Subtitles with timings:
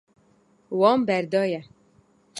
[0.79, 1.61] Wan berdaye.